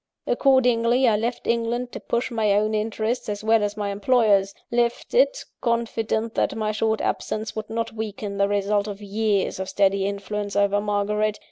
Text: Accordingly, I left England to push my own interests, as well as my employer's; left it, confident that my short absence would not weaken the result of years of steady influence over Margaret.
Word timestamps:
Accordingly, 0.25 1.07
I 1.07 1.15
left 1.15 1.45
England 1.45 1.91
to 1.91 1.99
push 1.99 2.31
my 2.31 2.53
own 2.53 2.73
interests, 2.73 3.29
as 3.29 3.43
well 3.43 3.61
as 3.61 3.77
my 3.77 3.91
employer's; 3.91 4.55
left 4.71 5.13
it, 5.13 5.45
confident 5.61 6.33
that 6.33 6.55
my 6.55 6.71
short 6.71 7.01
absence 7.01 7.55
would 7.55 7.69
not 7.69 7.91
weaken 7.93 8.37
the 8.39 8.47
result 8.47 8.87
of 8.87 9.03
years 9.03 9.59
of 9.59 9.69
steady 9.69 10.07
influence 10.07 10.55
over 10.55 10.81
Margaret. 10.81 11.37